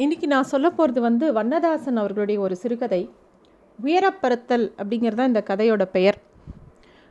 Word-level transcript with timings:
இன்றைக்கி 0.00 0.26
நான் 0.26 0.42
சொல்ல 0.42 0.70
போகிறது 0.70 1.00
வந்து 1.00 1.32
வண்ணதாசன் 1.32 1.96
அவர்களுடைய 1.96 2.40
ஒரு 2.40 2.56
சிறுகதை 2.56 3.10
உயரப்பறத்தல் 3.84 4.64
அப்படிங்கிறது 4.82 5.14
தான் 5.14 5.26
இந்த 5.26 5.42
கதையோட 5.46 5.82
பெயர். 5.92 6.18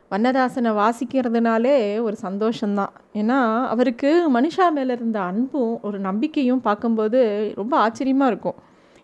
வண்ணதாசனை 0.08 0.70
வாசிக்கிறதுனாலே 0.70 2.02
ஒரு 2.02 2.16
சந்தோஷந்தான் 2.22 2.92
ஏன்னா 3.14 3.66
அவருக்கு 3.66 4.10
மனுஷா 4.34 4.72
மேலே 4.72 4.92
இருந்த 4.92 5.20
அன்பும் 5.20 5.78
ஒரு 5.82 5.98
நம்பிக்கையும் 5.98 6.60
பார்க்கும்போது 6.60 7.52
ரொம்ப 7.54 7.76
ஆச்சரியமாக 7.76 8.30
இருக்கும். 8.30 8.54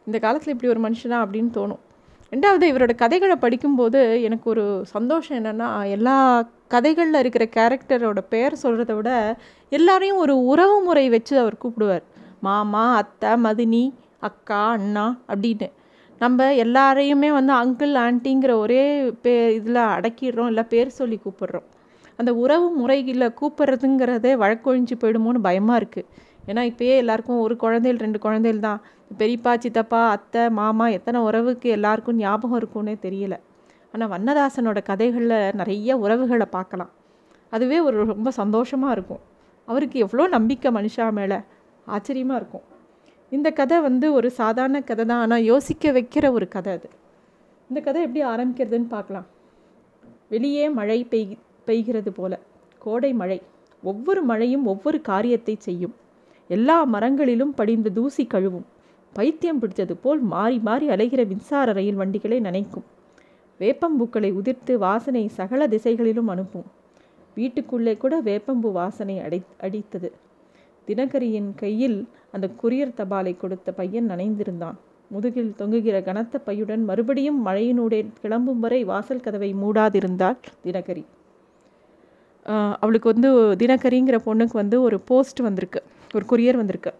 இந்த 0.06 0.18
காலத்தில் 0.18 0.54
இப்படி 0.54 0.72
ஒரு 0.72 0.82
மனுஷனா 0.88 1.20
அப்படின்னு 1.24 1.52
தோணும். 1.58 1.82
ரெண்டாவது 2.30 2.72
இவரோட 2.72 2.94
கதைகளை 2.94 3.36
படிக்கும்போது 3.36 4.22
எனக்கு 4.22 4.50
ஒரு 4.50 4.82
சந்தோஷம் 4.86 5.44
என்னென்னா 5.44 5.90
எல்லா 5.90 6.48
கதைகளில் 6.68 7.22
இருக்கிற 7.24 7.44
கேரக்டரோட 7.56 8.18
பெயர் 8.28 8.60
சொல்கிறத 8.62 8.94
விட 8.94 9.36
எல்லாரையும் 9.68 10.16
ஒரு 10.16 10.44
உறவு 10.44 10.82
முறை 10.82 11.08
வச்சு 11.08 11.38
அவர் 11.38 11.62
கூப்பிடுவார். 11.64 12.06
மாமா 12.46 12.84
அத்தை 13.00 13.32
மதினி 13.44 13.84
அக்கா 14.28 14.60
அண்ணா 14.76 15.06
அப்படின்னு. 15.32 15.68
நம்ம 16.20 16.46
எல்லாரையுமே 16.64 17.30
வந்து 17.38 17.52
அங்கிள் 17.62 17.94
ஆண்டிங்கிற 18.04 18.52
ஒரே 18.64 18.82
பே 19.24 19.32
இதில் 19.56 19.80
அடக்கிடுறோம் 19.94 20.50
இல்லை 20.52 20.64
பேர் 20.72 20.96
சொல்லி 20.98 21.16
கூப்பிடுறோம். 21.24 21.66
அந்த 22.20 22.30
உறவு 22.42 22.66
முறையில் 22.80 23.34
கூப்பிட்றதுங்கிறதே 23.40 24.32
வழக்கொழிஞ்சு 24.42 24.94
போயிடுமோன்னு 25.02 25.40
பயமாக 25.48 25.80
இருக்குது 25.80 26.08
ஏன்னா 26.50 26.62
இப்போயே 26.70 26.94
எல்லாருக்கும் 27.02 27.42
ஒரு 27.44 27.54
குழந்தைகள் 27.62 28.02
ரெண்டு 28.04 28.18
குழந்தைகள் 28.24 28.64
தான். 28.66 28.80
பெரியப்பா 29.20 29.52
சித்தப்பா 29.64 30.00
அத்தை 30.14 30.42
மாமா 30.58 30.86
எத்தனை 30.96 31.18
உறவுக்கு 31.28 31.68
எல்லாருக்கும் 31.76 32.20
ஞாபகம் 32.22 32.58
இருக்கும்னே 32.60 32.94
தெரியல. 33.06 33.34
ஆனால் 33.94 34.10
வண்ணதாசனோட 34.14 34.78
கதைகளில் 34.90 35.38
நிறைய 35.60 35.96
உறவுகளை 36.04 36.46
பார்க்கலாம். 36.56 36.92
அதுவே 37.54 37.78
ஒரு 37.88 37.96
ரொம்ப 38.12 38.30
சந்தோஷமாக 38.40 38.94
இருக்கும். 38.96 39.22
அவருக்கு 39.68 39.98
எவ்வளோ 40.04 40.24
நம்பிக்கை 40.36 40.70
மனுஷா 40.78 41.06
மேலே. 41.18 41.38
ஆச்சரியமாக 41.86 42.40
இருக்கும். 42.40 42.64
இந்த 43.30 43.50
கதை 43.50 43.80
வந்து 43.80 44.12
ஒரு 44.12 44.30
சாதாரண 44.30 44.80
கதை 44.80 45.04
தான் 45.04 45.18
ஆனால் 45.18 45.42
யோசிக்க 45.42 45.92
வைக்கிற 45.92 46.32
ஒரு 46.32 46.48
கதை 46.48 46.72
அது. 46.72 46.88
இந்த 47.68 47.80
கதை 47.80 48.02
எப்படி 48.02 48.22
ஆரம்பிக்கிறதுன்னு 48.24 48.88
பார்க்கலாம். 48.88 49.26
வெளியே 50.28 50.68
மழை 50.68 51.06
பெய் 51.10 51.38
பெய்கிறது 51.66 52.08
போல. 52.08 52.40
கோடை 52.78 53.12
மழை. 53.12 53.42
ஒவ்வொரு 53.82 54.22
மழையும் 54.22 54.66
ஒவ்வொரு 54.66 55.00
காரியத்தை 55.00 55.56
செய்யும். 55.58 55.94
எல்லா 56.48 56.84
மரங்களிலும் 56.84 57.54
படிந்த 57.54 57.90
தூசி 57.90 58.26
கழுவும். 58.34 58.66
பைத்தியம் 59.12 59.58
பிடித்தது 59.58 59.96
போல் 59.96 60.20
மாறி 60.20 60.58
மாறி 60.58 60.88
அலைகிற 60.88 61.26
மின்சார 61.26 61.72
ரயில் 61.72 61.94
வண்டிகளை 61.94 62.40
நினைக்கும். 62.40 62.84
வேப்பம்பூக்களை 63.60 64.30
உதிர்த்து 64.32 64.74
வாசனை 64.74 65.28
சகல 65.28 65.66
திசைகளிலும் 65.66 66.28
அனுப்பும். 66.28 66.66
வீட்டுக்குள்ளே 67.34 67.96
கூட 67.96 68.20
வேப்பம்பூ 68.20 68.72
வாசனை 68.72 69.18
அடை 69.18 69.40
அடித்தது. 69.60 70.10
தினகரியின் 70.88 71.50
கையில் 71.62 71.98
அந்த 72.34 72.46
குரியர் 72.62 72.98
தபாலை 73.00 73.32
கொடுத்த 73.36 73.72
பையன் 73.78 74.10
நனைந்திருந்தான். 74.10 74.76
முதுகில் 75.10 75.50
தொங்குகிற 75.58 75.96
கனத்த 76.08 76.40
பையுடன் 76.46 76.82
மறுபடியும் 76.88 77.40
மழையினூடே 77.46 78.00
கிளம்பும் 78.22 78.62
வரை 78.64 78.80
வாசல் 78.84 79.24
கதவை 79.26 79.50
மூடாதிருந்தாள் 79.62 80.38
தினகரி. 80.64 81.04
அவளுக்கு 82.82 83.08
வந்து 83.12 83.30
தினகரிங்கிற 83.62 84.16
பொண்ணுக்கு 84.26 84.56
வந்து 84.62 84.76
ஒரு 84.86 84.96
போஸ்ட் 85.10 85.40
வந்திருக்கு 85.46 85.80
ஒரு 86.14 86.24
குரியர் 86.32 86.60
வந்திருக்கு. 86.60 86.92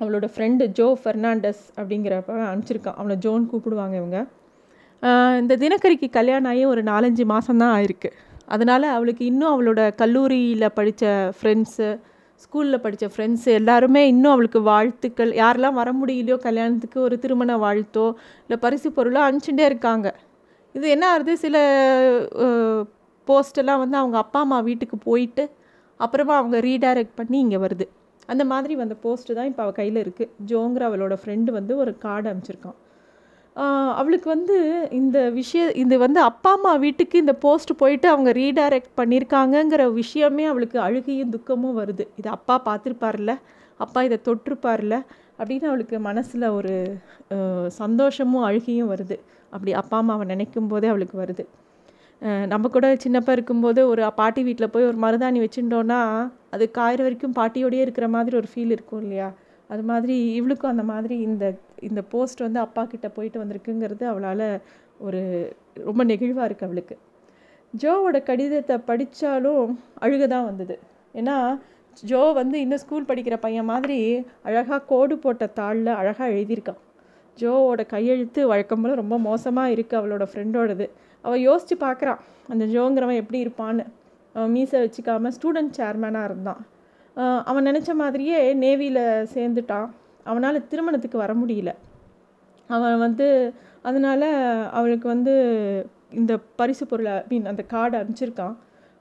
அவளோட 0.00 0.26
ஃப்ரெண்டு 0.34 0.64
ஜோ 0.78 0.86
ஃபெர்னாண்டஸ் 1.02 1.62
அப்படிங்கிறப்ப 1.80 2.38
அனுப்பிச்சிருக்கான். 2.50 2.98
அவளை 3.00 3.16
ஜோன் 3.24 3.44
கூப்பிடுவாங்க 3.50 3.94
இவங்க. 4.00 4.18
இந்த 5.40 5.54
தினகரிக்கு 5.62 6.08
கல்யாணம் 6.18 6.50
ஆகி 6.50 6.62
ஒரு 6.72 6.82
நாலஞ்சு 6.82 7.24
மாதம்தான் 7.32 7.74
ஆயிருக்கு. 7.76 8.10
அதனால் 8.54 8.86
அவளுக்கு 8.96 9.22
இன்னும் 9.30 9.52
அவளோட 9.54 9.80
கல்லூரியில் 10.00 10.74
படித்த 10.78 11.04
ஃப்ரெண்ட்ஸு 11.36 11.88
ஸ்கூலில் 12.42 12.82
படித்த 12.84 13.06
ஃப்ரெண்ட்ஸு 13.12 13.50
எல்லாருமே 13.60 14.02
இன்னும் 14.12 14.32
அவளுக்கு 14.34 14.60
வாழ்த்துக்கள். 14.70 15.32
யாரெல்லாம் 15.42 15.78
வர 15.80 15.90
முடியலையோ 16.00 16.36
கல்யாணத்துக்கு 16.46 16.98
ஒரு 17.06 17.16
திருமண 17.24 17.56
வாழ்த்தோ 17.64 18.06
இல்லை 18.44 18.58
பரிசு 18.64 18.88
பொருளோ 18.98 19.20
அனுப்பிச்சுட்டே 19.26 19.64
இருக்காங்க. 19.70 20.08
இது 20.74 20.86
என்ன 20.94 21.04
ஆகுது? 21.14 21.32
சில 21.44 21.56
போஸ்டெல்லாம் 23.26 23.82
வந்து 23.82 23.96
அவங்க 24.02 24.16
அப்பா 24.24 24.40
அம்மா 24.46 24.58
வீட்டுக்கு 24.70 24.96
போயிட்டு 25.08 25.44
அப்புறமா 26.00 26.34
அவங்க 26.40 26.56
ரீடைரக்ட் 26.68 27.18
பண்ணி 27.20 27.38
இங்கே 27.44 27.60
வருது. 27.66 27.86
அந்த 28.32 28.42
மாதிரி 28.52 28.74
வந்த 28.80 28.94
போஸ்ட்டு 29.04 29.36
தான் 29.38 29.48
இப்போ 29.50 29.62
அவள் 29.64 29.78
கையில் 29.78 29.98
இருக்குது 30.04 30.32
ஜோங்கிற 30.50 30.84
அவளோட 30.88 31.14
ஃப்ரெண்டு 31.22 31.50
வந்து 31.58 31.72
ஒரு 31.82 31.92
கார்டு 32.04 32.28
அனுப்பிச்சிருக்கான். 32.30 32.78
அவளுக்கு 33.98 34.28
வந்து 34.34 34.56
இந்த 34.98 35.18
விஷய 35.30 35.64
இது 35.82 35.94
வந்து 36.04 36.20
அப்பா 36.28 36.52
அம்மா 36.56 36.72
வீட்டுக்கு 36.84 37.16
இந்த 37.24 37.34
போஸ்ட் 37.44 37.72
போயிட்டு 37.82 38.06
அவங்க 38.12 38.30
ரீடைரக்ட் 38.40 38.92
பண்ணியிருக்காங்கங்கிற 39.00 39.82
விஷயமே 40.00 40.44
அவளுக்கு 40.52 40.78
அழுகையும் 40.86 41.32
துக்கமும் 41.34 41.78
வருது. 41.80 42.04
இது 42.20 42.28
அப்பா 42.36 42.56
பார்த்துருப்பார்ல 42.68 43.34
அப்பா 43.84 44.00
இதை 44.08 44.18
தொட்டிருப்பார்ல 44.28 44.94
அப்படின்னு 45.38 45.66
அவளுக்கு 45.70 45.96
மனசில் 46.08 46.46
ஒரு 46.58 46.72
சந்தோஷமும் 47.80 48.46
அழுகையும் 48.48 48.90
வருது. 48.94 49.16
அப்படி 49.52 49.72
அப்பா 49.82 49.96
அம்மாவை 50.02 50.26
நினைக்கும் 50.32 50.70
போதே 50.72 50.88
அவளுக்கு 50.92 51.16
வருது. 51.22 51.44
நம்ம 52.52 52.68
கூட 52.74 52.86
சின்னப்பா 53.04 53.32
இருக்கும்போது 53.36 53.80
ஒரு 53.92 54.02
பாட்டி 54.20 54.42
வீட்டில் 54.48 54.72
போய் 54.74 54.88
ஒரு 54.90 54.98
மருதாணி 55.04 55.38
வச்சுட்டோன்னா 55.44 56.00
அது 56.54 56.64
காயிற 56.78 57.00
வரைக்கும் 57.06 57.34
பாட்டியோடையே 57.38 57.84
இருக்கிற 57.86 58.06
மாதிரி 58.14 58.34
ஒரு 58.40 58.48
ஃபீல் 58.52 58.74
இருக்கும் 58.76 59.02
இல்லையா? 59.04 59.28
அது 59.72 59.82
மாதிரி 59.90 60.16
இவளுக்கும் 60.38 60.72
அந்த 60.72 60.84
மாதிரி 60.92 61.16
இந்த 61.28 61.44
இந்த 61.88 62.00
போஸ்ட் 62.12 62.44
வந்து 62.46 62.60
அப்பா 62.66 62.82
கிட்ட 62.92 63.08
போயிட்டு 63.16 63.42
வந்திருக்குங்கிறது 63.42 64.04
அவளால் 64.12 64.46
ஒரு 65.06 65.20
ரொம்ப 65.88 66.02
நெகிழ்வாக 66.10 66.48
இருக்குது 66.48 66.68
அவளுக்கு. 66.68 66.96
ஜோவோட 67.74 68.16
கடிதத்தை 68.28 68.76
படித்தாலும் 68.88 69.70
அழுக 70.04 70.24
தான் 70.34 70.48
வந்தது. 70.50 70.74
ஏன்னா 71.20 71.36
ஜோ 72.10 72.20
வந்து 72.40 72.56
இன்னும் 72.64 72.82
ஸ்கூல் 72.82 73.08
படிக்கிற 73.10 73.36
பையன் 73.44 73.70
மாதிரி 73.72 73.98
அழகாக 74.48 74.80
கோடு 74.92 75.14
போட்ட 75.24 75.44
தாளில் 75.58 75.90
அழகாக 76.00 76.28
எழுதியிருக்கான். 76.36 76.80
ஜோவோட 77.36 77.82
கையெழுத்து 77.94 78.40
வழக்கம் 78.52 78.82
போல் 78.82 79.00
ரொம்ப 79.02 79.16
மோசமாக 79.28 79.74
இருக்குது 79.74 80.00
அவளோட 80.00 80.24
ஃப்ரெண்டோடது 80.30 80.86
அவள் 81.24 81.44
யோசித்து 81.48 81.76
பார்க்குறான் 81.86 82.20
அந்த 82.52 82.64
ஜோங்கிறவன் 82.74 83.20
எப்படி 83.22 83.38
இருப்பான்னு. 83.44 83.84
அவன் 84.34 84.54
மீசை 84.56 84.78
வச்சுக்காமல் 84.84 85.34
ஸ்டூடெண்ட் 85.36 85.76
சேர்மேனாக 85.78 86.28
இருந்தான். 86.30 86.62
அவன் 87.50 87.66
நினச்ச 87.66 87.90
மாதிரியே 87.94 88.38
நேவியில் 88.62 89.02
சேர்ந்துட்டான். 89.34 89.88
அவனால் 90.30 90.66
திருமணத்துக்கு 90.70 91.18
வர 91.18 91.32
முடியல. 91.34 91.70
அவன் 92.70 92.98
வந்து 92.98 93.26
அதனால் 93.88 94.28
அவளுக்கு 94.78 95.06
வந்து 95.08 95.34
இந்த 96.20 96.32
பரிசு 96.60 96.84
பொருளை 96.86 97.14
மீன் 97.28 97.50
அந்த 97.52 97.62
கார்டை 97.72 97.96
அனுப்பிச்சிருக்கான். 98.00 98.54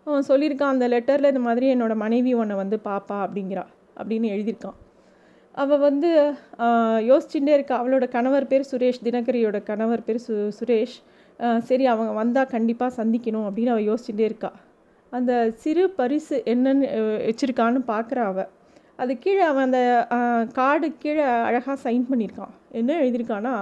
அவன் 0.08 0.28
சொல்லியிருக்கான் 0.28 0.74
அந்த 0.76 0.86
லெட்டரில் 0.94 1.32
இந்த 1.34 1.44
மாதிரி 1.48 1.66
என்னோடய 1.74 2.04
மனைவி 2.04 2.32
உன்னை 2.34 2.56
வந்து 2.62 2.78
பாப்பா 2.86 3.18
அப்படிங்கிறா 3.26 3.64
அப்படின்னு 4.00 4.28
எழுதியிருக்கான். 4.36 4.78
அவள் 5.56 5.84
வந்து 5.88 6.10
யோசிச்சுட்டே 7.10 7.54
இருக்கா. 7.58 7.76
அவளோட 7.84 8.06
கணவர் 8.16 8.50
பேர் 8.52 8.70
சுரேஷ் 8.72 9.04
தினகரியோட 9.08 9.58
கணவர் 9.64 10.06
பேர் 10.08 10.20
சு 10.28 10.36
சுரேஷ். 10.60 10.96
சரி 11.70 11.86
அவங்க 11.92 12.12
வந்தால் 12.22 12.52
கண்டிப்பாக 12.56 12.92
சந்திக்கணும் 13.00 13.46
அப்படின்னு 13.48 13.74
அவள் 13.76 13.90
யோசிச்சுட்டே 13.92 14.26
இருக்கா. 14.30 14.52
அந்த 15.18 15.32
சிறு 15.62 15.84
பரிசு 16.00 16.36
என்னென்னு 16.52 16.88
வச்சுருக்கான்னு 17.28 17.82
பார்க்குறா 17.92 18.24
அவள் 18.32 18.52
அது 19.02 19.14
கீழே 19.24 19.44
அவன் 19.52 19.68
அந்த 19.68 19.82
கார்டு 20.54 20.88
கீழே 21.04 21.26
அழகாக 21.48 21.78
சைன் 21.84 22.06
பண்ணியிருக்கான். 22.10 22.54
என்ன 22.80 22.92
எழுதியிருக்கான்னா 23.04 23.54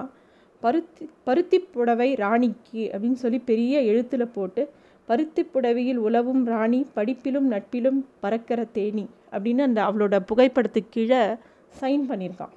பருத்தி 0.64 1.06
பருத்தி 1.28 1.58
புடவை 1.76 2.08
ராணிக்கு 2.16 2.82
அப்படின்னு 2.94 3.20
சொல்லி 3.24 3.40
பெரிய 3.50 3.76
எழுத்தில் 3.92 4.34
போட்டு 4.36 4.64
பருத்தி 5.10 5.44
புடவையில் 5.54 6.02
உலவும் 6.08 6.44
ராணி 6.46 6.82
படிப்பிலும் 6.96 7.48
நட்பிலும் 7.54 8.00
பறக்கிற 8.24 8.66
தேனி 8.78 9.06
அப்படின்னு 9.34 9.64
அந்த 9.68 9.80
அவளோட 9.88 10.16
புகைப்படத்துக்கு 10.30 10.94
கீழே 10.96 11.22
சைன் 11.80 12.04
பண்ணியிருக்கான். 12.10 12.54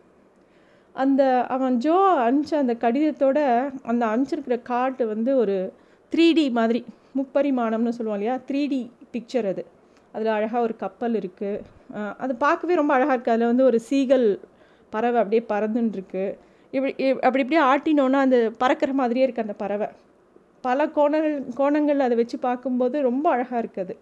அந்த 0.94 1.22
அவன் 1.54 1.76
ஜோ 1.84 1.96
அனுப்பிச்ச 2.26 2.54
அந்த 2.64 2.74
கடிதத்தோட 2.84 3.38
அந்த 3.82 4.02
அனுப்பிச்சிருக்கிற 4.06 4.58
கார்டு 4.62 5.06
வந்து 5.06 5.32
ஒரு 5.36 5.56
த்ரீ 6.12 6.26
டி 6.38 6.46
மாதிரி. 6.58 6.82
முப்பரிமாணம்னு 7.18 7.96
சொல்லுவோம் 7.98 8.18
இல்லையா? 8.18 8.36
த்ரீ 8.48 8.62
டி 8.72 8.80
பிக்சர் 9.14 9.48
அது. 9.52 9.62
அதில் 10.14 10.32
அழகாக 10.36 10.62
ஒரு 10.66 10.74
கப்பல் 10.82 11.14
இருக்குது 11.20 11.62
அது 12.24 12.32
பார்க்கவே 12.44 12.74
ரொம்ப 12.80 12.92
அழகாக 12.96 13.14
இருக்குது 13.16 13.34
அதில் 13.36 13.50
வந்து 13.52 13.64
ஒரு 13.70 13.78
சீகல் 13.88 14.26
பறவை 14.92 15.18
அப்படியே 15.22 15.42
பறந்துட்டுருக்கு 15.52 16.24
இப்படி 16.72 16.92
அப்படி 17.26 17.42
இப்படியே 17.44 17.62
ஆட்டினோன்னா 17.72 18.20
அந்த 18.26 18.38
பறக்கிற 18.62 18.92
மாதிரியே 19.00 19.24
இருக்குது 19.26 19.46
அந்த 19.46 19.56
பறவை. 19.62 19.88
பல 20.64 20.86
கோணங்கள் 20.96 21.36
கோணங்கள் 21.60 22.04
அதை 22.06 22.14
வச்சு 22.20 22.36
பார்க்கும்போது 22.48 22.96
ரொம்ப 23.08 23.26
அழகாக 23.34 23.62
இருக்குது 23.64 23.94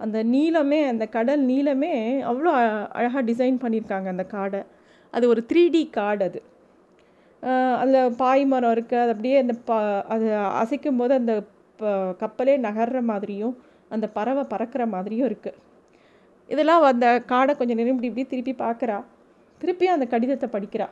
அந்த 0.00 0.18
நீளமே 0.34 0.80
அந்த 0.90 1.04
கடல் 1.16 1.42
நீளமே 1.52 1.92
அவ்வளோ 2.30 2.52
அழகாக 2.98 3.22
டிசைன் 3.30 3.58
பண்ணியிருக்காங்க 3.64 4.08
அந்த 4.14 4.24
காடை. 4.34 4.60
அது 5.14 5.24
ஒரு 5.32 5.42
த்ரீ 5.50 5.62
டி 5.74 5.82
காடு 5.98 6.24
அது. 6.28 6.40
அதில் 7.80 8.14
பாய் 8.22 8.44
மரம் 8.52 8.74
இருக்குது 8.76 9.02
அது 9.04 9.12
அப்படியே 9.14 9.36
அந்த 9.44 9.54
பா 9.68 9.76
அது 10.14 10.26
அசைக்கும் 10.62 11.00
போது 11.00 11.12
அந்த 11.20 11.34
கப்பலே 12.22 12.54
நகர்ற 12.66 13.00
மாதிரியும் 13.10 13.54
அந்த 13.94 14.06
பறவை 14.16 14.44
பறக்கிற 14.52 14.82
மாதிரியும் 14.94 15.28
இருக்குது 15.30 15.58
இதெல்லாம் 16.48 16.82
அந்த 16.92 17.06
காடை 17.32 17.52
கொஞ்சம் 17.58 17.78
நேரம் 17.80 17.94
இப்படி 17.94 18.10
இப்படி 18.10 18.26
திருப்பி 18.32 18.54
பார்க்குறா. 18.64 18.98
திருப்பி 19.60 19.86
அந்த 19.94 20.06
கடிதத்தை 20.12 20.48
படிக்கிறா. 20.54 20.88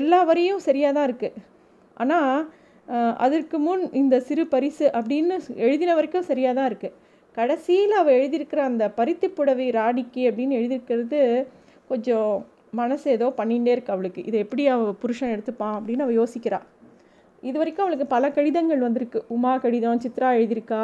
எல்லா 0.00 0.18
வரியும் 0.30 0.62
சரியாக 0.66 0.92
தான் 0.96 1.08
இருக்குது 1.08 1.40
ஆனால் 1.96 2.38
அதற்கு 3.24 3.56
முன் 3.66 3.82
இந்த 4.00 4.14
சிறு 4.28 4.44
பரிசு 4.54 4.86
அப்படின்னு 4.98 5.34
எழுதின 5.66 5.94
வரைக்கும் 5.98 6.28
சரியாக 6.30 6.56
தான் 6.58 6.68
இருக்குது 6.70 6.96
கடைசியில் 7.36 7.94
அவள் 8.00 8.16
எழுதியிருக்கிற 8.18 8.62
அந்த 8.70 8.84
பருத்தி 8.98 9.28
புடவை 9.36 9.66
ராணிக்கு 9.78 10.22
அப்படின்னு 10.30 10.58
எழுதியிருக்கிறது 10.60 11.20
கொஞ்சம் 11.90 12.32
மனசு 12.80 13.06
ஏதோ 13.16 13.26
பண்ணிகிட்டே 13.38 13.72
இருக்கு 13.74 13.94
அவளுக்கு. 13.94 14.20
இதை 14.28 14.38
எப்படி 14.44 14.62
அவள் 14.74 15.00
புருஷன் 15.02 15.32
எடுத்துப்பான் 15.34 15.76
அப்படின்னு 15.78 16.04
அவள் 16.06 16.20
யோசிக்கிறாள் 16.20 16.66
இது 17.48 17.56
வரைக்கும் 17.58 17.84
அவளுக்கு 17.84 18.06
பல 18.14 18.30
கடிதங்கள் 18.30 18.84
வந்திருக்கு. 18.86 19.20
உமா 19.28 19.52
கடிதம் 19.58 20.02
சித்ரா 20.04 20.28
எழுதியிருக்கா 20.38 20.82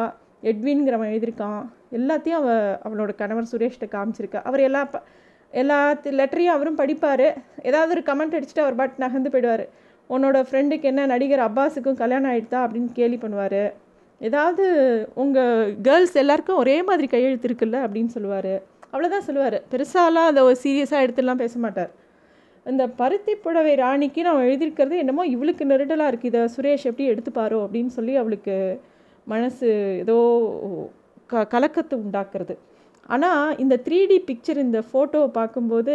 எட்வின்கிறவன் 0.50 1.10
எழுதியிருக்கான். 1.12 1.62
எல்லாத்தையும் 1.98 2.38
அவள் 2.40 2.78
அவளோட 2.86 3.14
கணவர் 3.14 3.50
சுரேஷ்கிட்ட 3.52 3.88
காமிச்சிருக்கா. 3.96 4.40
அவர் 4.48 4.60
எல்லா 4.60 4.84
ப 4.84 5.02
எல்லா 5.50 5.78
லெட்டரையும் 6.20 6.54
அவரும் 6.54 6.78
படிப்பார். 6.78 7.26
ஏதாவது 7.62 7.90
ஒரு 7.96 8.02
கமெண்ட் 8.08 8.36
அடிச்சுட்டு 8.38 8.64
அவர் 8.64 8.78
பாட் 8.80 9.02
நகர்ந்து 9.04 9.30
போயிடுவார். 9.34 9.64
உன்னோட 10.14 10.38
ஃப்ரெண்டுக்கு 10.48 10.88
என்ன 10.90 11.06
நடிகர் 11.06 11.44
அப்பாஸுக்கும் 11.48 12.00
கல்யாணம் 12.02 12.30
ஆகிடுதா 12.32 12.60
அப்படின்னு 12.64 12.90
கேலி 12.92 13.18
பண்ணுவார். 13.22 13.62
ஏதாவது 14.20 14.64
உங்கள் 15.14 15.74
கேர்ள்ஸ் 15.82 16.16
எல்லாருக்கும் 16.22 16.56
ஒரே 16.56 16.76
மாதிரி 16.82 17.06
கையெழுத்து 17.06 17.48
இருக்குல்ல 17.48 17.78
அப்படின்னு 17.86 18.12
சொல்லுவார். 18.16 18.52
அவ்வளோதான் 18.92 19.26
சொல்லுவார். 19.28 19.58
பெருசாலாம் 19.72 20.30
அதை 20.32 20.42
ஒரு 20.42 20.56
சீரியஸாக 20.62 21.04
எடுத்துலாம் 21.06 21.42
பேச 21.44 21.58
மாட்டார். 21.58 21.90
இந்த 22.70 22.84
பருத்தி 23.00 23.34
புடவை 23.44 23.72
ராணிக்கு 23.82 24.20
நான் 24.26 24.46
எழுதியிருக்கிறது 24.46 24.94
என்னமோ 25.02 25.22
இவளுக்கு 25.34 25.64
நெருடலாக 25.70 26.10
இருக்குது 26.10 26.30
இதை 26.32 26.40
சுரேஷ் 26.54 26.86
எப்படி 26.90 27.06
எடுத்துப்பாரோ 27.12 27.58
அப்படின்னு 27.64 27.92
சொல்லி 27.98 28.14
அவளுக்கு 28.22 28.56
மனசு 29.26 29.68
ஏதோ 30.02 30.16
க 31.30 31.44
கலக்கத்தை 31.54 31.94
உண்டாக்குறது. 32.04 32.54
ஆனால் 33.14 33.56
இந்த 33.62 33.74
த்ரீ 33.86 33.98
டி 34.10 34.18
பிக்சர் 34.28 34.60
இந்த 34.66 34.78
ஃபோட்டோவை 34.88 35.28
பார்க்கும்போது 35.38 35.94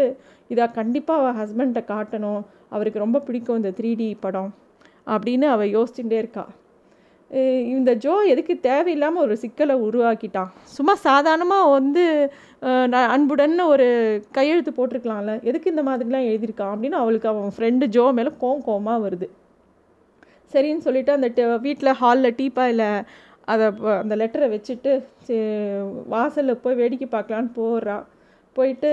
இதை 0.53 0.65
கண்டிப்பாக 0.79 1.21
அவள் 1.21 1.37
ஹஸ்பண்ட்டை 1.41 1.83
காட்டணும். 1.93 2.41
அவருக்கு 2.75 3.03
ரொம்ப 3.05 3.21
பிடிக்கும் 3.27 3.59
இந்த 3.61 3.71
த்ரீ 3.79 3.91
டி 4.01 4.09
படம் 4.25 4.51
அப்படின்னு 5.15 5.47
அவள் 5.55 5.73
யோசிச்சுட்டே 5.77 6.19
இருக்கா. 6.23 6.45
இந்த 7.75 7.91
ஜோ 8.03 8.13
எதுக்கு 8.31 8.53
தேவையில்லாமல் 8.67 9.23
ஒரு 9.25 9.35
சிக்கலை 9.43 9.75
உருவாக்கிட்டான். 9.87 10.49
சும்மா 10.75 10.93
சாதாரணமாக 11.05 11.71
வந்து 11.77 12.03
அன்புடன் 13.15 13.55
ஒரு 13.73 13.87
கையெழுத்து 14.37 14.71
போட்டிருக்கலாம்ல. 14.77 15.33
எதுக்கு 15.49 15.71
இந்த 15.73 15.83
மாதிரிலாம் 15.87 16.27
எழுதியிருக்கான் 16.29 16.73
அப்படின்னு 16.73 16.97
அவளுக்கு 17.03 17.29
அவன் 17.31 17.55
ஃப்ரெண்டு 17.55 17.87
ஜோ 17.95 18.05
மேலே 18.17 18.33
கோம் 18.43 18.61
கோமாக 18.67 19.03
வருது. 19.05 19.27
சரின்னு 20.53 20.85
சொல்லிட்டு 20.87 21.15
அந்த 21.17 21.29
வீட்டில் 21.65 21.97
ஹாலில் 22.01 22.37
டீப்பாயில் 22.39 22.87
அதை 23.53 23.65
அந்த 24.01 24.13
லெட்டரை 24.21 24.47
வச்சுட்டு 24.53 24.91
வாசலில் 26.13 26.61
போய் 26.63 26.79
வேடிக்கை 26.81 27.07
பார்க்கலான்னு 27.15 27.51
போடுறா 27.57 27.97
போயிட்டு 28.55 28.89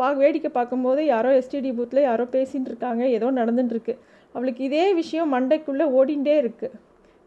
பா 0.00 0.06
வேடிக்கை 0.22 0.50
பார்க்கும்போது 0.56 1.00
யாரோ 1.12 1.30
எஸ்டிடி 1.40 1.70
பூத்தில் 1.78 2.06
யாரோ 2.08 2.24
பேசின்னு 2.36 2.70
இருக்காங்க. 2.70 3.02
ஏதோ 3.16 3.26
நடந்துட்டுருக்கு 3.40 3.94
அவளுக்கு 4.34 4.62
இதே 4.68 4.86
விஷயம் 5.00 5.32
மண்டைக்குள்ளே 5.34 5.86
ஓடிண்டே 5.98 6.36
இருக்குது 6.42 6.76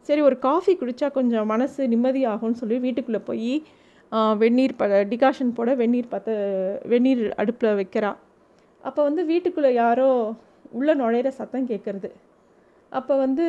சரி 0.07 0.21
ஒரு 0.27 0.35
காஃபி 0.47 0.73
குடித்தா 0.81 1.07
கொஞ்சம் 1.17 1.49
மனசு 1.53 1.81
நிம்மதியாகும்னு 1.93 2.59
சொல்லி 2.61 2.77
வீட்டுக்குள்ளே 2.85 3.21
போய் 3.29 3.53
வெந்நீர் 4.41 4.77
ப 4.79 4.85
டிகாஷன் 5.13 5.55
போட 5.57 5.69
வெந்நீர் 5.81 6.11
பார்த்து 6.11 6.33
வெந்நீர் 6.91 7.23
அடுப்பில் 7.41 7.77
வைக்கிறா. 7.79 8.11
அப்போ 8.83 9.01
வந்து 9.07 9.21
வீட்டுக்குள்ளே 9.31 9.71
யாரோ 9.83 10.07
உள்ளே 10.77 10.93
நுழையிற 11.01 11.29
சத்தம் 11.39 11.69
கேட்குறது 11.71 12.09
அப்போ 12.91 13.13
வந்து 13.23 13.45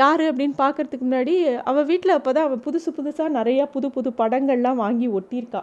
யார் 0.00 0.22
அப்படின்னு 0.28 0.56
பார்க்குறதுக்கு 0.62 1.06
முன்னாடி 1.06 1.34
அவள் 1.70 1.88
வீட்டில் 1.90 2.16
அப்போ 2.16 2.30
தான் 2.36 2.46
அவள் 2.48 2.62
புதுசு 2.66 2.90
புதுசாக 2.98 3.34
நிறையா 3.38 3.64
புது 3.74 3.88
புது 3.96 4.10
படங்கள்லாம் 4.20 4.82
வாங்கி 4.84 5.08
ஒட்டியிருக்கா. 5.18 5.62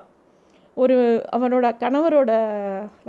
ஒரு 0.78 0.98
அவனோட 1.36 1.68
கணவரோட 1.84 2.32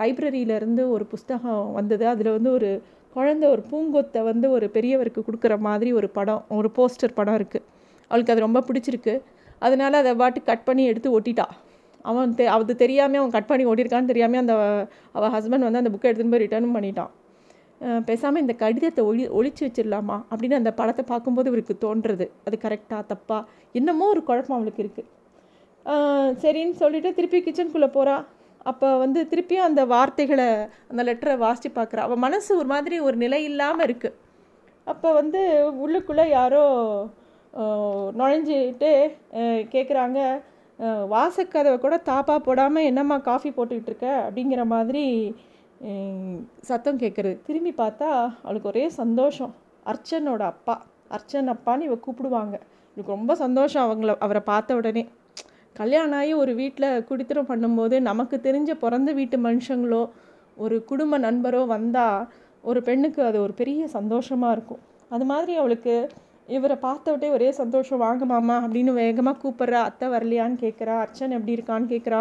லைப்ரரியிலேருந்து 0.01 0.85
ஒரு 0.95 1.05
புஸ்தகம் 1.13 1.65
வந்தது. 1.79 2.05
அதில் 2.13 2.35
வந்து 2.37 2.51
ஒரு 2.59 2.71
குழந்த 3.19 3.45
ஒரு 3.55 3.63
பூங்கொத்தை 3.71 4.21
வந்து 4.31 4.47
ஒரு 4.57 4.67
பெரியவருக்கு 4.77 5.21
கொடுக்குற 5.29 5.55
மாதிரி 5.69 5.91
ஒரு 6.01 6.09
படம் 6.19 6.43
ஒரு 6.59 6.71
போஸ்டர் 6.79 7.17
படம் 7.21 7.39
இருக்குது 7.41 7.67
அவளுக்கு 8.11 8.33
அது 8.35 8.47
ரொம்ப 8.47 8.61
பிடிச்சிருக்கு. 8.69 9.15
அதனால் 9.67 10.01
அதை 10.03 10.13
பாட்டு 10.21 10.41
கட் 10.51 10.67
பண்ணி 10.69 10.83
எடுத்து 10.91 11.09
ஒட்டிட்டா. 11.19 11.47
அவன் 12.11 12.35
தெ 12.39 12.45
அது 12.57 12.75
தெரியாமல் 12.83 13.21
அவன் 13.21 13.33
கட் 13.37 13.49
பண்ணி 13.51 13.65
ஓட்டியிருக்கான்னு 13.71 14.11
தெரியாமல் 14.13 14.41
அந்த 14.43 14.55
அவள் 15.17 15.33
ஹஸ்பண்ட் 15.37 15.67
வந்து 15.67 15.81
அந்த 15.83 15.91
புக்கை 15.95 16.09
எடுத்துன்னு 16.11 16.35
போய் 16.35 16.45
ரிட்டர்ன் 16.45 16.75
பண்ணிட்டான். 16.77 17.11
பேசாமல் 18.09 18.43
இந்த 18.45 18.55
கடிதத்தை 18.63 19.03
ஒளி 19.09 19.25
ஒழிச்சு 19.39 19.63
வச்சிடலாமா? 19.67 20.17
அப்படின்னு 20.31 20.61
அந்த 20.61 20.71
படத்தை 20.81 21.03
பார்க்கும்போது 21.13 21.51
இவருக்கு 21.53 21.75
தோன்றுறது. 21.85 22.27
அது 22.47 22.57
கரெக்டாக 22.65 23.03
தப்பா? 23.13 23.39
என்னமோ 23.81 24.07
ஒரு 24.15 24.23
குழப்பம் 24.31 24.57
அவளுக்கு 24.59 24.83
இருக்குது 24.85 25.09
சரின்னு 26.43 26.77
சொல்லிட்டு 26.83 27.11
திருப்பி 27.19 27.39
கிச்சனுக்குள்ளே 27.45 27.91
போகிறா 27.99 28.17
அப்போ 28.71 28.89
வந்து 29.03 29.21
திருப்பியும் 29.31 29.69
அந்த 29.69 29.83
வார்த்தைகளை 29.93 30.49
அந்த 30.91 31.03
லெட்டரை 31.09 31.35
வாசித்து 31.45 31.71
பார்க்குறா. 31.79 32.05
அவள் 32.07 32.23
மனசு 32.27 32.51
ஒரு 32.61 32.69
மாதிரி 32.75 32.97
ஒரு 33.09 33.17
நிலை 33.25 33.41
இல்லாமல் 33.51 33.87
இருக்குது 33.89 34.17
அப்போ 34.93 35.09
வந்து 35.21 35.41
உள்ளுக்குள்ளே 35.85 36.25
யாரோ 36.39 36.63
நுழைஞ்சிட்டு 38.19 38.91
கேட்குறாங்க 39.75 40.19
வாசக்கதவை 41.13 41.77
கூட 41.85 41.97
தாப்பா 42.09 42.35
போடாமல் 42.49 42.89
என்னம்மா 42.89 43.17
காஃபி 43.29 43.51
போட்டுக்கிட்டு 43.55 43.91
இருக்க? 43.91 44.09
அப்படிங்கிற 44.27 44.65
மாதிரி 44.75 45.05
சத்தம் 46.69 47.01
கேட்குறது 47.03 47.35
திரும்பி 47.47 47.73
பார்த்தா 47.81 48.09
அவளுக்கு 48.45 48.71
ஒரே 48.73 48.85
சந்தோஷம். 49.01 49.53
அர்ச்சனோட 49.93 50.43
அப்பா. 50.53 50.75
அர்ச்சன் 51.17 51.53
அப்பான்னு 51.55 51.87
இவ 51.89 51.97
கூப்பிடுவாங்க. 52.07 52.57
எனக்கு 52.93 53.15
ரொம்ப 53.17 53.33
சந்தோஷம் 53.43 53.85
அவங்கள 53.87 54.15
அவரை 54.27 54.43
பார்த்த 54.53 54.79
உடனே. 54.81 55.03
கல்யாணம் 55.81 56.19
ஆகி 56.21 56.33
ஒரு 56.43 56.53
வீட்டில் 56.61 56.89
குடித்திரம் 57.09 57.49
பண்ணும்போது 57.51 57.97
நமக்கு 58.11 58.37
தெரிஞ்ச 58.47 58.71
பிறந்த 58.85 59.11
வீட்டு 59.19 59.37
மனுஷங்களோ 59.47 60.03
ஒரு 60.65 60.77
குடும்ப 60.91 61.19
நண்பரோ 61.27 61.61
வந்தால் 61.75 62.23
ஒரு 62.69 62.81
பெண்ணுக்கு 62.89 63.21
அது 63.27 63.39
ஒரு 63.47 63.55
பெரிய 63.61 63.83
சந்தோஷமாக 63.97 64.55
இருக்கும். 64.57 64.81
அது 65.15 65.25
மாதிரி 65.33 65.53
அவளுக்கு 65.61 65.95
இவரை 66.57 66.77
பார்த்தவிட்டே 66.87 67.29
ஒரே 67.37 67.49
சந்தோஷம் 67.61 68.03
வாங்க 68.05 68.25
மாமா 68.33 68.57
அப்படின்னு 68.65 68.93
வேகமாக 69.03 69.41
கூப்பிட்றா 69.43 69.81
அத்தை 69.89 70.07
வரலையான்னு 70.15 70.59
கேட்குறா 70.65 70.95
அர்ச்சன் 71.03 71.35
எப்படி 71.37 71.57
இருக்கான்னு 71.57 71.93
கேட்குறா 71.95 72.21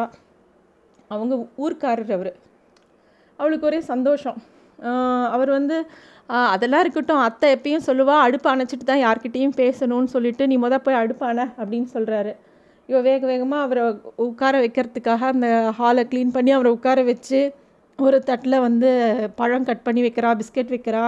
அவங்க 1.11 1.33
ஊர்க்காரர் 1.65 2.13
அவர். 2.17 2.33
அவளுக்கு 3.39 3.67
ஒரே 3.69 3.79
சந்தோஷம். 3.93 4.37
அவர் 5.35 5.51
வந்து 5.57 5.77
அதெல்லாம் 6.53 6.83
இருக்கட்டும் 6.85 7.23
அத்தை 7.27 7.47
எப்பயும் 7.55 7.87
சொல்லுவா 7.89 8.15
அடுப்பு 8.25 8.47
அணைச்சிட்டு 8.53 8.85
தான் 8.89 9.03
யார்கிட்டேயும் 9.05 9.55
பேசணும்னு 9.61 10.13
சொல்லிட்டு 10.15 10.45
நீ 10.51 10.55
மொதல் 10.65 10.85
போய் 10.87 11.01
அடுப்பான 11.03 11.45
அப்படின்னு 11.59 11.89
சொல்கிறாரு 11.95 12.33
இவ 12.89 12.99
வேக 13.07 13.21
வேகமாக 13.31 13.65
அவரை 13.65 13.83
உட்கார 14.25 14.53
வைக்கிறதுக்காக 14.63 15.23
அந்த 15.33 15.47
ஹாலை 15.79 16.03
க்ளீன் 16.11 16.35
பண்ணி 16.35 16.51
அவரை 16.57 16.69
உட்கார 16.77 16.99
வச்சு 17.09 17.39
ஒரு 17.99 18.17
தட்டில் 18.29 18.63
வந்து 18.67 18.89
பழம் 19.39 19.67
கட் 19.69 19.83
பண்ணி 19.87 20.01
வைக்கிறா 20.05 20.29
பிஸ்கெட் 20.39 20.73
வைக்கிறா. 20.75 21.03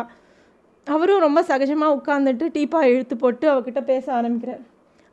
அவரும் 0.88 1.24
ரொம்ப 1.26 1.40
சகஜமாக 1.50 1.96
உட்காந்துட்டு 1.98 2.46
டீப்பா 2.58 2.80
இழுத்து 2.92 3.16
போட்டு 3.24 3.46
அவகிட்ட 3.54 3.81
பேச 3.92 4.06
ஆரம்பிக்கிறார். 4.20 4.62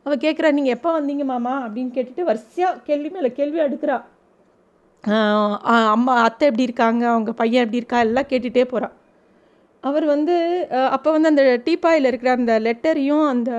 அவள் 0.07 0.23
கேட்குறா 0.25 0.51
நீங்கள் 0.59 0.77
எப்போ 0.77 0.91
வந்தீங்க 0.99 1.25
மாமா? 1.33 1.55
அப்படின்னு 1.67 1.95
கேட்டுட்டு 1.97 2.29
வரிசையாக 2.31 2.83
கேள்வி 2.89 3.09
மேலே 3.17 3.31
கேள்வி 3.39 3.61
அடுக்கிறா. 3.67 3.97
அம்மா 5.95 6.12
அத்தை 6.27 6.45
எப்படி 6.51 6.69
இருக்காங்க? 6.69 7.03
அவங்க 7.15 7.33
பையன் 7.41 7.65
எப்படி 7.65 7.83
இருக்கா? 7.83 7.99
எல்லாம் 8.07 8.31
கேட்டுகிட்டே 8.31 8.67
போகிறான் 8.73 8.95
அவர் 9.85 10.07
வந்து 10.14 10.35
அப்போ 10.97 11.09
வந்து 11.17 11.31
அந்த 11.33 11.43
டீப்பாயில் 11.67 12.09
இருக்கிற 12.11 12.31
அந்த 12.38 12.52
லெட்டரையும் 12.67 13.26
அந்த 13.33 13.50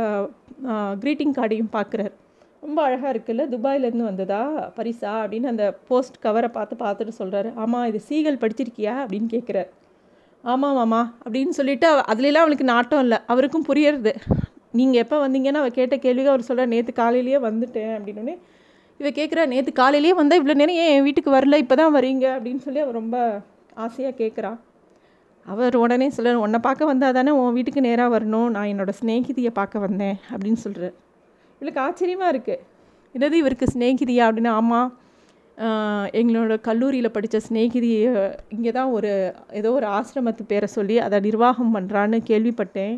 க்ரீட்டிங் 1.03 1.35
கார்டையும் 1.37 1.75
பார்க்குறாரு 1.75 2.13
ரொம்ப 2.67 2.81
அழகாக 2.85 3.11
இருக்குல்ல? 3.13 3.43
துபாயிலேருந்து 3.53 4.05
வந்ததா? 4.09 4.39
பரிசா? 4.77 5.11
அப்படின்னு 5.19 5.51
அந்த 5.51 5.65
போஸ்ட் 5.89 6.17
கவரை 6.25 6.49
பார்த்து 6.55 6.75
பார்த்துட்டு 6.81 7.13
சொல்கிறாரு 7.19 7.49
ஆமாம் 7.63 7.85
இது 7.89 7.99
சீகல் 8.09 8.39
படிச்சிருக்கியா? 8.41 8.93
அப்படின்னு 9.03 9.29
கேட்குறாரு 9.35 9.69
ஆமாம் 10.43 10.75
மாமா. 10.79 10.99
அப்படின்னு 11.25 11.53
சொல்லிட்டு 11.59 11.87
அதுலலாம் 12.11 12.43
அவளுக்கு 12.45 12.65
நாட்டம் 12.73 13.03
இல்லை. 13.05 13.17
அவருக்கும் 13.31 13.65
புரியறது. 13.69 14.11
நீங்கள் 14.79 15.01
எப்போ 15.03 15.17
வந்தீங்கன்னு 15.23 15.61
அவள் 15.61 15.77
கேட்ட 15.79 15.95
கேள்விக்கு 16.05 16.33
அவர் 16.33 16.45
சொல்கிறார் 16.49 16.71
நேற்று 16.73 16.93
காலையிலேயே 17.01 17.39
வந்துட்டேன். 17.47 17.93
அப்படின்னு 17.97 18.35
இவ 18.99 19.09
கேட்குறா 19.19 19.47
நேற்று 19.53 19.71
காலையிலேயே 19.81 20.13
வந்தால் 20.19 20.39
இவ்வளோ 20.41 20.59
நேரம் 20.61 20.79
ஏன் 20.83 20.93
என் 20.95 21.07
வீட்டுக்கு 21.07 21.31
வரல? 21.37 21.57
இப்போ 21.63 21.75
தான் 21.75 21.95
வரீங்க? 21.95 22.25
அப்படின்னு 22.37 22.61
சொல்லி 22.67 22.79
அவர் 22.85 22.99
ரொம்ப 23.01 23.17
ஆசையாக 23.85 24.15
கேட்குறா 24.21 24.53
அவர் 25.45 25.75
உடனே 25.85 26.07
சொல்ல 26.09 26.37
உன்னை 26.45 26.59
பார்க்க 26.69 26.91
வந்தால் 26.93 27.17
தானே 27.17 27.31
உன் 27.41 27.53
வீட்டுக்கு 27.57 27.87
நேராக 27.89 28.19
வரணும். 28.19 28.49
நான் 28.55 28.71
என்னோடய 28.73 28.99
ஸ்நேகிதியை 29.01 29.51
பார்க்க 29.59 29.85
வந்தேன். 29.87 30.17
அப்படின்னு 30.31 30.61
சொல்கிறார் 30.67 30.95
இவளுக்கு 31.59 31.81
ஆச்சரியமாக 31.87 32.33
இருக்குது 32.33 32.63
என்னது 33.15 33.35
இவருக்கு 33.41 33.67
ஸ்நேகிதியா 33.73 34.23
அப்படின்னு? 34.27 34.51
ஆமாம் 34.61 34.89
எங்களோட 36.19 36.55
கல்லூரியில் 36.67 37.15
படித்த 37.15 37.37
ஸ்நேகிதி 37.45 37.89
இங்கே 38.55 38.71
தான் 38.77 38.91
ஒரு 38.97 39.11
ஏதோ 39.59 39.69
ஒரு 39.77 39.87
ஆசிரமத்து 39.97 40.43
பேரை 40.51 40.67
சொல்லி 40.77 40.95
அதை 41.05 41.19
நிர்வாகம் 41.27 41.73
பண்ணுறான்னு 41.75 42.17
கேள்விப்பட்டேன். 42.29 42.95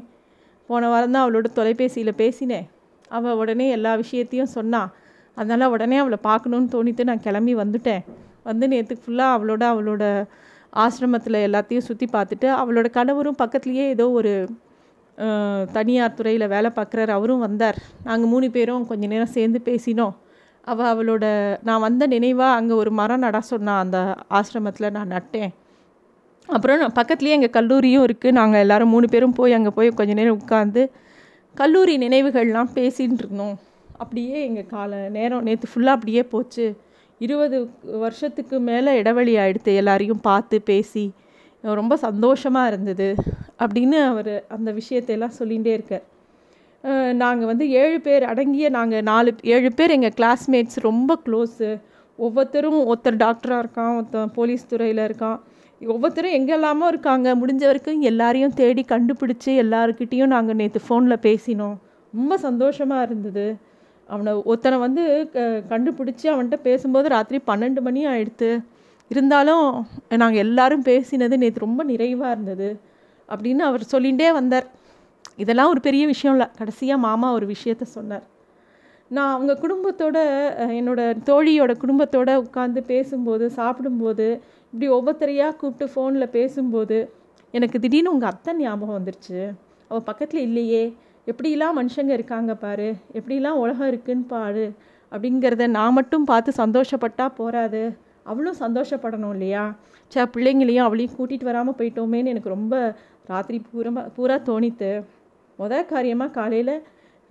போன 0.69 0.89
வாரம் 0.93 1.13
தான் 1.15 1.23
அவளோட 1.25 1.47
தொலைபேசியில் 1.59 2.19
பேசினேன். 2.23 2.67
அவள் 3.11 3.37
உடனே 3.41 3.67
எல்லா 3.77 3.91
விஷயத்தையும் 4.01 4.53
சொன்னான் 4.57 4.89
அதனால் 5.37 5.71
உடனே 5.75 5.97
அவளை 6.03 6.19
பார்க்கணுன்னு 6.29 6.73
தோணிட்டு 6.75 7.03
நான் 7.09 7.25
கிளம்பி 7.27 7.53
வந்துட்டேன். 7.61 8.03
வந்து 8.49 8.65
நேற்றுக்கு 8.73 9.05
ஃபுல்லாக 9.05 9.35
அவளோட 9.37 9.63
அவளோட 9.73 10.03
ஆசிரமத்தில் 10.83 11.45
எல்லாத்தையும் 11.47 11.87
சுற்றி 11.87 12.07
பார்த்துட்டு 12.15 12.47
அவளோட 12.61 12.87
கணவரும் 12.97 13.39
பக்கத்துலேயே 13.41 13.85
ஏதோ 13.95 14.05
ஒரு 14.19 14.33
தனியார் 15.77 16.17
துறையில் 16.17 16.51
வேலை 16.55 16.69
பார்க்குறாரு. 16.75 17.11
அவரும் 17.17 17.45
வந்தார். 17.47 17.77
நாங்கள் 18.07 18.31
மூணு 18.33 18.47
பேரும் 18.57 18.87
கொஞ்ச 18.89 19.07
நேரம் 19.13 19.35
சேர்ந்து 19.37 19.61
பேசினோம். 19.69 20.15
அவள் 20.71 20.89
அவளோட 20.91 21.25
நான் 21.67 21.85
வந்த 21.87 22.03
நினைவாக 22.13 22.57
அங்கே 22.59 22.73
ஒரு 22.81 22.91
மரம் 22.99 23.23
நட 23.25 23.39
சொன்னான் 23.51 23.81
அந்த 23.83 23.97
ஆசிரமத்தில் 24.39 24.93
நான் 24.97 25.13
நட்டேன். 25.15 25.51
அப்புறம் 26.49 26.83
பக்கத்துலேயே 26.99 27.37
எங்கள் 27.37 27.55
கல்லூரியும் 27.57 28.05
இருக்குது 28.07 28.37
நாங்கள் 28.39 28.61
எல்லோரும் 28.63 28.93
மூணு 28.95 29.07
பேரும் 29.13 29.37
போய் 29.39 29.57
அங்கே 29.57 29.71
போய் 29.77 29.89
கொஞ்ச 29.99 30.13
நேரம் 30.19 30.39
உட்காந்து 30.41 30.83
கல்லூரி 31.55 31.95
நினைவுகள்லாம் 32.05 32.69
பேசின்னு 32.77 33.21
இருந்தோம். 33.23 33.55
அப்படியே 34.03 34.35
எங்கள் 34.47 34.71
கால 34.75 34.99
நேரம் 35.17 35.45
நேற்று 35.47 35.67
ஃபுல்லாக 35.71 35.97
அப்படியே 35.97 36.23
போச்சு. 36.33 36.65
இருபது 37.21 37.57
வருஷத்துக்கு 38.03 38.57
மேலே 38.69 38.91
இடைவெளி 38.99 39.33
ஆகிடுத்து 39.43 39.71
எல்லாரையும் 39.81 40.21
பார்த்து 40.27 40.57
பேசி. 40.69 41.05
ரொம்ப 41.63 41.95
சந்தோஷமாக 42.05 42.69
இருந்தது 42.71 43.07
அப்படின்னு 43.63 43.97
அவர் 44.11 44.33
அந்த 44.55 44.69
விஷயத்தையெல்லாம் 44.79 45.37
சொல்லிகிட்டே 45.39 45.71
இருக்கார். 45.77 46.05
நாங்கள் 47.21 47.49
வந்து 47.51 47.65
ஏழு 47.81 47.97
பேர் 48.05 48.23
அடங்கிய 48.31 48.67
நாங்கள் 48.77 49.05
நாலு 49.11 49.31
ஏழு 49.55 49.71
பேர் 49.79 49.95
எங்கள் 49.97 50.15
கிளாஸ்மேட்ஸ் 50.19 50.79
ரொம்ப 50.89 51.17
க்ளோஸு 51.25 51.69
ஒவ்வொருத்தரும் 52.19 52.79
ஒருத்தர் 52.91 53.21
டாக்டராக 53.25 53.63
இருக்கான் 53.63 53.93
ஒருத்தன் 53.97 54.31
போலீஸ் 54.37 54.69
துறையில் 54.71 55.03
இருக்கான். 55.07 55.37
ஒவ்வொருத்தரும் 55.81 56.35
எங்கெல்லாமோ 56.37 56.87
இருக்காங்க. 56.93 57.27
முடிஞ்ச 57.41 57.63
வரைக்கும் 57.69 58.01
எல்லாரையும் 58.09 58.55
தேடி 58.61 58.83
கண்டுபிடிச்சி 58.93 59.51
எல்லாருக்கிட்டேயும் 59.63 60.33
நாங்கள் 60.35 60.59
நேற்று 60.61 60.81
ஃபோனில் 60.87 61.23
பேசினோம். 61.27 61.77
ரொம்ப 62.13 62.37
சந்தோஷமாக 62.47 63.05
இருந்தது. 63.07 63.45
அவனை 64.09 64.31
ஒருத்தனை 64.49 64.77
வந்து 64.85 65.03
க 65.33 65.39
கண்டுபிடிச்சி 65.71 66.25
அவன்கிட்ட 66.31 66.57
பேசும்போது 66.67 67.07
ராத்திரி 67.15 67.39
பன்னெண்டு 67.49 67.81
மணி 67.87 68.01
ஆயிடுத்து. 68.13 68.49
இருந்தாலும் 69.09 69.67
நாங்கள் 70.21 70.43
எல்லாரும் 70.45 70.83
பேசினது 70.83 71.37
நேற்று 71.37 71.65
ரொம்ப 71.65 71.83
நிறைவாக 71.83 72.33
இருந்தது 72.35 72.69
அப்படின்னு 73.29 73.63
அவர் 73.69 73.83
சொல்லிகிட்டே 73.91 74.29
வந்தார். 74.31 74.67
இதெல்லாம் 75.43 75.69
ஒரு 75.69 75.81
பெரிய 75.87 76.03
விஷயம் 76.05 76.35
இல்லை. 76.35 76.47
கடைசியாக 76.57 77.01
மாமா 77.01 77.27
ஒரு 77.33 77.45
விஷயத்த 77.55 77.85
சொன்னார். 77.97 78.25
நான் 79.11 79.33
அவங்க 79.35 79.53
குடும்பத்தோட 79.61 80.17
என்னோட 80.79 81.01
தோழியோட 81.29 81.71
குடும்பத்தோட 81.83 82.29
உட்காந்து 82.45 82.81
பேசும்போது 82.91 83.45
சாப்பிடும்போது 83.49 84.27
இப்படி 84.73 84.87
ஒவ்வொருத்தரையாக 84.97 85.55
கூப்பிட்டு 85.55 85.93
ஃபோனில் 85.93 86.33
பேசும்போது 86.37 86.97
எனக்கு 87.53 87.77
திடீர்னு 87.79 88.11
உங்கள் 88.11 88.29
அத்தை 88.29 88.53
ஞாபகம் 88.55 88.97
வந்துருச்சு. 88.97 89.39
அவள் 89.87 90.07
பக்கத்தில் 90.09 90.41
இல்லையே. 90.41 90.83
எப்படிலாம் 91.25 91.77
மனுஷங்க 91.79 92.09
இருக்காங்க 92.09 92.55
பாரு. 92.55 92.89
எப்படிலாம் 93.13 93.61
உலகம் 93.63 93.87
இருக்குன்னு 93.87 94.25
பாரு. 94.35 94.65
அப்படிங்கிறத 95.11 95.67
நான் 95.67 95.93
மட்டும் 95.93 96.23
பார்த்து 96.23 96.51
சந்தோஷப்பட்டால் 96.57 97.35
போகாது 97.35 97.83
அவளும் 98.31 98.59
சந்தோஷப்படணும் 98.63 99.33
இல்லையா? 99.35 99.63
சே 100.11 100.21
பிள்ளைங்களையும் 100.35 100.85
அவளையும் 100.87 101.17
கூட்டிகிட்டு 101.17 101.49
வராமல் 101.51 101.77
போயிட்டோமேன்னு 101.79 102.31
எனக்கு 102.33 102.55
ரொம்ப 102.55 102.75
ராத்திரி 103.31 103.57
பூரமாக 103.67 104.11
பூரா 104.15 104.37
தோணித்து. 104.49 104.91
முத 105.59 105.81
காரியமாக 105.93 106.35
காலையில் 106.39 106.75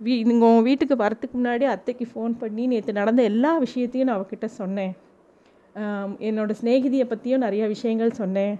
வீ 0.01 0.13
நீங்கள் 0.29 0.49
உங்கள் 0.49 0.67
வீட்டுக்கு 0.67 0.95
வரத்துக்கு 1.03 1.35
முன்னாடி 1.39 1.65
அத்தைக்கு 1.73 2.05
ஃபோன் 2.11 2.33
பண்ணி 2.41 2.65
நேற்று 2.73 2.99
நடந்த 2.99 3.21
எல்லா 3.31 3.51
விஷயத்தையும் 3.65 4.09
நான் 4.09 4.19
அவகிட்ட 4.19 4.47
சொன்னேன். 4.59 4.93
என்னோடய 6.27 6.59
ஸ்நேகிதியை 6.61 7.05
பற்றியும் 7.09 7.43
நிறைய 7.45 7.63
விஷயங்கள் 7.73 8.19
சொன்னேன். 8.21 8.55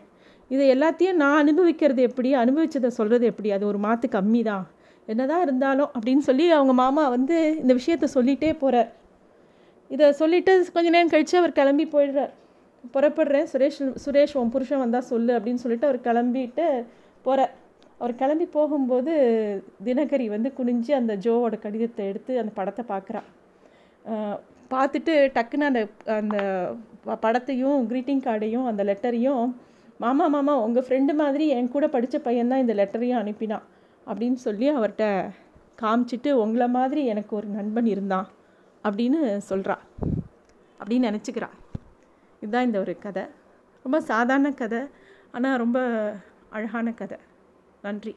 இதை 0.52 0.66
எல்லாத்தையும் 0.76 1.20
நான் 1.24 1.40
அனுபவிக்கிறது 1.44 2.02
எப்படி? 2.10 2.30
அனுபவித்ததை 2.44 2.92
சொல்கிறது 3.00 3.26
எப்படி? 3.32 3.50
அது 3.58 3.64
ஒரு 3.72 3.80
மாற்று 3.86 4.08
கம்மி 4.18 4.42
தான் 4.52 4.66
என்னதான் 5.08 5.44
இருந்தாலும் 5.46 5.92
அப்படின்னு 5.96 6.24
சொல்லி 6.30 6.46
அவங்க 6.58 6.74
மாமா 6.82 7.04
வந்து 7.16 7.38
இந்த 7.62 7.74
விஷயத்த 7.80 8.08
சொல்லிகிட்டே 8.16 8.52
போகிறார் 8.64 8.90
இதை 9.90 10.08
சொல்லிவிட்டு 10.12 10.54
கொஞ்ச 10.74 10.88
நேரம் 10.96 11.14
கழித்து 11.14 11.36
அவர் 11.42 11.58
கிளம்பி 11.60 11.86
போயிடுறார். 11.86 12.34
புறப்படுறேன். 12.96 13.48
சுரேஷ் 13.52 13.80
சுரேஷ் 14.04 14.36
உன் 14.42 14.52
புருஷன் 14.56 14.84
வந்தால் 14.84 15.10
சொல்லு 15.12 15.32
அப்படின்னு 15.38 15.64
சொல்லிட்டு 15.64 15.90
அவர் 15.90 16.06
கிளம்பிட்டு 16.08 16.66
போகிறார் 17.26 17.54
அவர் 17.98 18.14
கிளம்பி 18.16 18.46
போகும்போது 18.58 19.14
தினகரி 19.86 20.28
வந்து 20.36 20.50
குனிஞ்சு 20.58 20.92
அந்த 21.00 21.14
ஜோவோட 21.26 21.56
கடிதத்தை 21.60 22.04
எடுத்து 22.12 22.34
அந்த 22.42 22.52
படத்தை 22.60 22.86
பார்க்குறான் 22.94 23.28
பார்த்துட்டு 24.74 25.14
டக்குன்னு 25.36 25.70
அந்த 25.72 25.82
அந்த 26.20 26.38
படத்தையும் 27.26 27.80
க்ரீட்டிங் 27.90 28.24
கார்டையும் 28.28 28.66
அந்த 28.66 28.82
லெட்டரையும் 28.84 29.46
மாமா 29.98 30.26
மாமா 30.28 30.54
உங்கள் 30.66 30.86
ஃப்ரெண்டு 30.88 31.14
மாதிரி 31.14 31.46
என் 31.58 31.74
கூட 31.76 31.86
படித்த 31.88 32.18
பையன்தான் 32.18 32.64
இந்த 32.64 32.74
லெட்டரையும் 32.74 33.22
அனுப்பினான் 33.22 33.66
அப்படின்னு 34.08 34.40
சொல்லி 34.48 34.68
அவர்கிட்ட 34.72 35.06
காமிச்சிட்டு 35.82 36.32
உங்களை 36.44 36.68
மாதிரி 36.68 37.02
எனக்கு 37.06 37.34
ஒரு 37.36 37.48
நண்பன் 37.48 37.86
இருந்தான். 37.86 38.28
அப்படின்னு 38.84 39.42
சொல்கிறா 39.50 39.78
அப்படின்னு 40.80 41.08
நினச்சிக்கிறா. 41.10 41.50
இதுதான் 42.40 42.66
இந்த 42.66 42.80
ஒரு 42.80 42.98
கதை. 42.98 43.24
ரொம்ப 43.84 44.02
சாதாரண 44.02 44.52
கதை 44.52 44.80
ஆனால் 45.32 45.58
ரொம்ப 45.58 45.80
அழகான 46.50 46.92
கதை. 46.92 47.18
நன்றி. 47.82 48.16